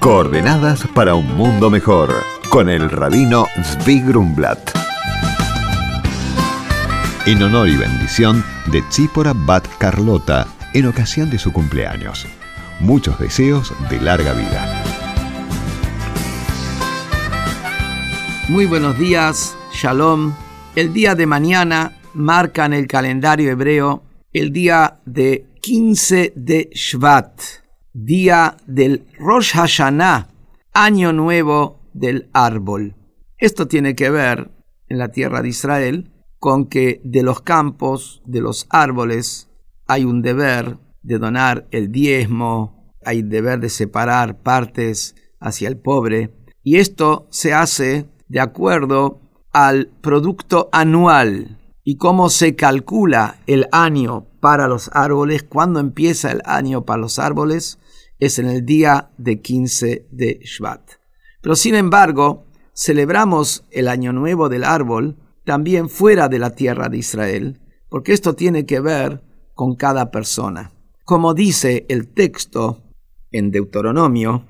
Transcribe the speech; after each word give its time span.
Coordenadas 0.00 0.88
para 0.94 1.14
un 1.14 1.36
mundo 1.36 1.68
mejor 1.68 2.14
con 2.48 2.70
el 2.70 2.88
rabino 2.88 3.46
Zvi 3.62 4.00
Grumblat. 4.00 4.58
En 7.26 7.42
honor 7.42 7.68
y 7.68 7.76
bendición 7.76 8.42
de 8.72 8.80
Tzipora 8.88 9.34
Bat 9.34 9.68
Carlota 9.76 10.46
en 10.72 10.86
ocasión 10.86 11.28
de 11.28 11.38
su 11.38 11.52
cumpleaños. 11.52 12.26
Muchos 12.80 13.18
deseos 13.18 13.74
de 13.90 14.00
larga 14.00 14.32
vida. 14.32 14.82
Muy 18.48 18.64
buenos 18.64 18.98
días, 18.98 19.54
Shalom. 19.74 20.32
El 20.76 20.94
día 20.94 21.14
de 21.14 21.26
mañana 21.26 21.92
marca 22.14 22.64
en 22.64 22.72
el 22.72 22.86
calendario 22.86 23.50
hebreo 23.50 24.02
el 24.32 24.50
día 24.50 25.00
de 25.04 25.44
15 25.60 26.32
de 26.36 26.70
Shvat, 26.72 27.42
día 27.92 28.56
del 28.66 29.06
Rosh 29.18 29.52
Hashanah, 29.54 30.28
año 30.72 31.12
nuevo 31.12 31.80
del 31.92 32.30
árbol. 32.32 32.94
Esto 33.38 33.66
tiene 33.66 33.94
que 33.94 34.10
ver 34.10 34.50
en 34.88 34.98
la 34.98 35.10
tierra 35.10 35.42
de 35.42 35.48
Israel 35.48 36.12
con 36.38 36.66
que 36.66 37.00
de 37.04 37.22
los 37.22 37.42
campos, 37.42 38.22
de 38.26 38.40
los 38.40 38.66
árboles, 38.70 39.50
hay 39.86 40.04
un 40.04 40.22
deber 40.22 40.78
de 41.02 41.18
donar 41.18 41.66
el 41.70 41.90
diezmo, 41.90 42.92
hay 43.04 43.22
deber 43.22 43.60
de 43.60 43.68
separar 43.68 44.40
partes 44.42 45.16
hacia 45.40 45.68
el 45.68 45.78
pobre, 45.78 46.34
y 46.62 46.76
esto 46.76 47.26
se 47.30 47.54
hace 47.54 48.06
de 48.28 48.40
acuerdo 48.40 49.20
al 49.52 49.88
producto 50.00 50.68
anual 50.72 51.59
y 51.90 51.96
cómo 51.96 52.28
se 52.28 52.54
calcula 52.54 53.40
el 53.48 53.66
año 53.72 54.28
para 54.38 54.68
los 54.68 54.90
árboles, 54.92 55.42
cuando 55.42 55.80
empieza 55.80 56.30
el 56.30 56.40
año 56.44 56.84
para 56.84 57.00
los 57.00 57.18
árboles, 57.18 57.80
es 58.20 58.38
en 58.38 58.46
el 58.46 58.64
día 58.64 59.10
de 59.18 59.40
15 59.40 60.06
de 60.08 60.38
Shvat. 60.44 60.88
Pero 61.42 61.56
sin 61.56 61.74
embargo, 61.74 62.46
celebramos 62.76 63.64
el 63.72 63.88
año 63.88 64.12
nuevo 64.12 64.48
del 64.48 64.62
árbol 64.62 65.16
también 65.44 65.88
fuera 65.88 66.28
de 66.28 66.38
la 66.38 66.54
tierra 66.54 66.88
de 66.88 66.98
Israel, 66.98 67.60
porque 67.88 68.12
esto 68.12 68.36
tiene 68.36 68.66
que 68.66 68.78
ver 68.78 69.24
con 69.56 69.74
cada 69.74 70.12
persona. 70.12 70.70
Como 71.04 71.34
dice 71.34 71.86
el 71.88 72.06
texto 72.06 72.84
en 73.32 73.50
Deuteronomio, 73.50 74.46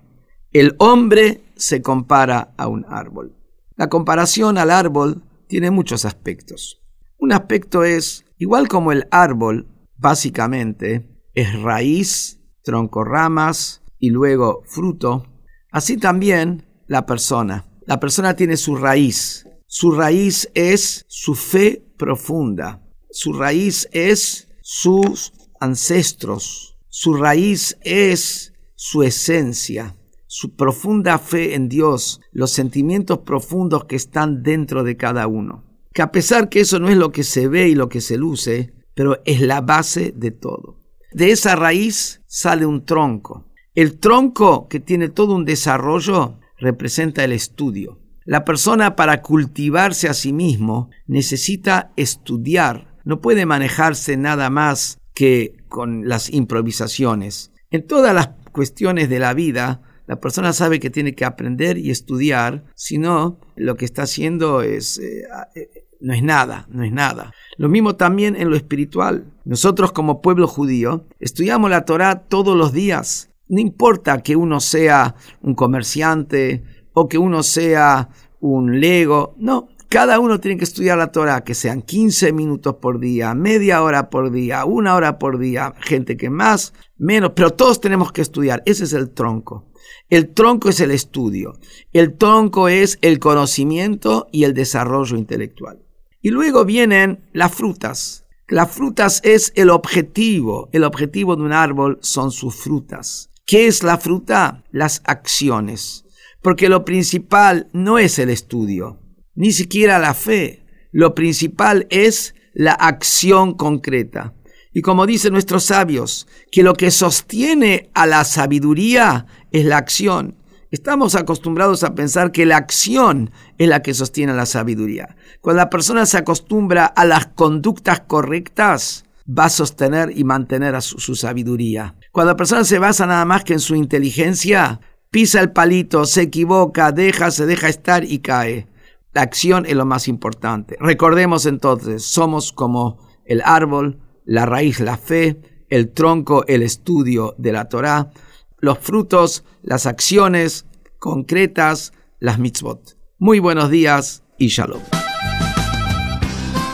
el 0.53 0.75
hombre 0.77 1.41
se 1.57 1.81
compara 1.81 2.53
a 2.59 2.69
un 2.69 2.85
árbol. 2.87 3.35
La 3.77 3.89
comparación 3.89 4.59
al 4.59 4.71
árbol 4.71 5.23
tiene 5.47 5.71
muchos 5.71 6.05
aspectos. 6.05 6.81
Un 7.21 7.33
aspecto 7.33 7.85
es, 7.85 8.25
igual 8.39 8.67
como 8.67 8.93
el 8.93 9.07
árbol, 9.11 9.69
básicamente, 9.99 11.07
es 11.35 11.61
raíz, 11.61 12.41
tronco, 12.63 13.05
ramas 13.05 13.83
y 13.99 14.09
luego 14.09 14.63
fruto, 14.65 15.27
así 15.71 15.99
también 15.99 16.65
la 16.87 17.05
persona. 17.05 17.67
La 17.87 18.01
persona 18.01 18.37
tiene 18.37 18.57
su 18.57 18.75
raíz. 18.75 19.47
Su 19.67 19.93
raíz 19.93 20.51
es 20.55 21.05
su 21.09 21.35
fe 21.35 21.85
profunda. 21.99 22.83
Su 23.11 23.35
raíz 23.35 23.87
es 23.93 24.49
sus 24.63 25.35
ancestros. 25.61 26.79
Su 26.89 27.13
raíz 27.13 27.77
es 27.83 28.55
su 28.77 29.03
esencia, 29.03 29.95
su 30.27 30.57
profunda 30.57 31.19
fe 31.19 31.55
en 31.55 31.69
Dios, 31.69 32.23
los 32.33 32.51
sentimientos 32.51 33.19
profundos 33.19 33.85
que 33.85 33.97
están 33.97 34.43
dentro 34.43 34.85
de 34.85 34.97
cada 34.97 35.27
uno 35.27 35.70
que 35.93 36.03
a 36.03 36.13
pesar 36.13 36.49
que 36.49 36.61
eso 36.61 36.79
no 36.79 36.89
es 36.89 36.97
lo 36.97 37.13
que 37.13 37.25
se 37.25 37.49
ve 37.49 37.69
y 37.69 37.75
lo 37.75 37.89
que 37.89 38.01
se 38.01 38.17
luce, 38.17 38.73
pero 38.95 39.21
es 39.25 39.41
la 39.41 39.61
base 39.61 40.13
de 40.15 40.31
todo. 40.31 40.81
De 41.13 41.31
esa 41.31 41.57
raíz 41.57 42.23
sale 42.27 42.67
un 42.67 42.85
tronco. 42.85 43.47
El 43.75 43.99
tronco 43.99 44.69
que 44.69 44.81
tiene 44.81 45.09
todo 45.09 45.35
un 45.35 45.45
desarrollo 45.45 46.39
representa 46.59 47.25
el 47.25 47.33
estudio. 47.33 47.99
La 48.25 48.45
persona 48.45 48.95
para 48.95 49.23
cultivarse 49.23 50.09
a 50.09 50.15
sí 50.15 50.33
mismo 50.33 50.91
necesita 51.07 51.93
estudiar, 51.97 52.99
no 53.05 53.21
puede 53.21 53.47
manejarse 53.47 54.17
nada 54.17 54.51
más 54.51 54.99
que 55.15 55.55
con 55.69 56.09
las 56.09 56.31
improvisaciones. 56.31 57.53
En 57.71 57.87
todas 57.87 58.15
las 58.15 58.31
cuestiones 58.53 59.09
de 59.09 59.19
la 59.19 59.35
vida, 59.35 59.83
la 60.11 60.17
persona 60.17 60.53
sabe 60.53 60.81
que 60.81 60.91
tiene 60.91 61.15
que 61.15 61.25
aprender 61.25 61.79
y 61.79 61.93
estudiar, 61.93 62.65
si 62.75 62.99
no, 62.99 63.39
lo 63.55 63.77
que 63.77 63.85
está 63.85 64.03
haciendo 64.03 64.61
es, 64.61 64.99
eh, 64.99 65.23
eh, 65.55 65.85
no 66.01 66.13
es 66.13 66.21
nada, 66.25 66.67
no 66.69 66.83
es 66.83 66.91
nada. 66.91 67.33
Lo 67.59 67.69
mismo 67.69 67.95
también 67.95 68.35
en 68.35 68.51
lo 68.51 68.57
espiritual. 68.57 69.33
Nosotros 69.45 69.93
como 69.93 70.21
pueblo 70.21 70.49
judío 70.49 71.07
estudiamos 71.21 71.71
la 71.71 71.85
Torah 71.85 72.25
todos 72.27 72.57
los 72.57 72.73
días. 72.73 73.31
No 73.49 73.61
importa 73.61 74.21
que 74.21 74.35
uno 74.35 74.59
sea 74.59 75.15
un 75.43 75.55
comerciante 75.55 76.65
o 76.93 77.07
que 77.07 77.19
uno 77.19 77.45
sea 77.45 78.09
un 78.41 78.81
lego, 78.81 79.37
no, 79.39 79.69
cada 79.91 80.21
uno 80.21 80.39
tiene 80.39 80.57
que 80.57 80.63
estudiar 80.63 80.99
la 80.99 81.11
Torah, 81.11 81.43
que 81.43 81.53
sean 81.53 81.83
15 81.83 82.33
minutos 82.33 82.77
por 82.77 83.01
día, 83.01 83.35
media 83.35 83.83
hora 83.83 84.09
por 84.09 84.31
día, 84.31 84.65
una 84.65 84.95
hora 84.95 85.19
por 85.19 85.37
día, 85.37 85.75
gente 85.81 86.17
que 86.17 86.31
más, 86.31 86.73
menos, 86.97 87.33
pero 87.35 87.51
todos 87.51 87.81
tenemos 87.81 88.13
que 88.13 88.23
estudiar. 88.23 88.63
Ese 88.67 88.85
es 88.85 88.93
el 88.93 89.11
tronco. 89.11 89.67
El 90.09 90.33
tronco 90.33 90.69
es 90.69 90.79
el 90.79 90.93
estudio. 90.93 91.59
El 91.93 92.17
tronco 92.17 92.69
es 92.69 93.01
el 93.03 93.19
conocimiento 93.19 94.29
y 94.31 94.45
el 94.45 94.55
desarrollo 94.55 95.17
intelectual. 95.17 95.83
Y 96.23 96.31
luego 96.31 96.65
vienen 96.65 97.25
las 97.33 97.53
frutas. 97.53 98.27
Las 98.47 98.71
frutas 98.71 99.21
es 99.25 99.53
el 99.57 99.71
objetivo. 99.71 100.69
El 100.71 100.85
objetivo 100.85 101.35
de 101.35 101.43
un 101.43 101.53
árbol 101.53 101.99
son 102.01 102.31
sus 102.31 102.55
frutas. 102.55 103.31
¿Qué 103.45 103.67
es 103.67 103.83
la 103.83 103.99
fruta? 103.99 104.63
Las 104.71 105.03
acciones. 105.05 106.05
Porque 106.43 106.69
lo 106.69 106.85
principal 106.85 107.69
no 107.73 107.99
es 107.99 108.21
el 108.21 108.31
estudio 108.31 109.01
ni 109.41 109.53
siquiera 109.53 109.99
la 109.99 110.13
fe. 110.13 110.63
Lo 110.93 111.15
principal 111.15 111.87
es 111.89 112.35
la 112.53 112.73
acción 112.73 113.55
concreta. 113.55 114.35
Y 114.75 114.83
como 114.83 115.07
dicen 115.07 115.33
nuestros 115.33 115.65
sabios, 115.65 116.29
que 116.53 116.63
lo 116.63 116.75
que 116.75 116.91
sostiene 116.91 117.89
a 117.95 118.07
la 118.07 118.25
sabiduría 118.25 119.25
es 119.51 119.65
la 119.65 119.79
acción. 119.79 120.37
Estamos 120.71 121.15
acostumbrados 121.15 121.85
a 121.85 121.95
pensar 121.95 122.33
que 122.33 122.45
la 122.45 122.59
acción 122.59 123.31
es 123.57 123.67
la 123.67 123.81
que 123.81 123.95
sostiene 123.95 124.33
a 124.33 124.37
la 124.37 124.45
sabiduría. 124.45 125.17
Cuando 125.41 125.63
la 125.63 125.71
persona 125.71 126.05
se 126.05 126.19
acostumbra 126.19 126.85
a 126.85 127.07
las 127.07 127.29
conductas 127.29 128.01
correctas, 128.01 129.07
va 129.27 129.47
a 129.47 129.49
sostener 129.49 130.13
y 130.15 130.23
mantener 130.23 130.75
a 130.75 130.83
su, 130.83 130.99
su, 130.99 131.15
sabiduría. 131.15 131.95
Cuando 132.13 132.33
la 132.33 132.37
persona 132.37 132.65
se 132.65 132.79
basa 132.79 133.07
nada 133.07 133.25
más 133.25 133.43
que 133.45 133.55
en 133.55 133.61
su 133.61 133.75
inteligencia, 133.75 134.81
pisa 135.11 135.41
el 135.41 135.51
palito, 135.51 136.05
se 136.05 136.21
equivoca, 136.21 136.93
deja, 136.93 137.31
se 137.31 137.47
deja 137.47 137.71
estar 137.71 138.05
y 138.05 138.19
cae. 138.19 138.69
La 139.13 139.23
acción 139.23 139.67
es 139.67 139.75
lo 139.75 139.85
más 139.87 140.07
importante. 140.07 140.77
Recordemos 140.79 141.45
entonces, 141.45 142.05
somos 142.05 142.53
como 142.53 142.99
el 143.25 143.43
árbol, 143.45 143.99
la 144.25 144.47
raíz, 144.47 144.79
la 144.79 144.97
fe, 144.97 145.41
el 145.69 145.91
tronco, 145.91 146.45
el 146.47 146.63
estudio 146.63 147.35
de 147.37 147.51
la 147.51 147.69
Torá, 147.69 148.13
los 148.59 148.79
frutos, 148.79 149.43
las 149.63 149.87
acciones 149.87 150.67
concretas, 151.01 151.93
las 152.21 152.39
mitzvot. 152.39 152.97
Muy 153.19 153.41
buenos 153.41 153.69
días 153.69 154.23
y 154.39 154.47
shalom. 154.47 154.81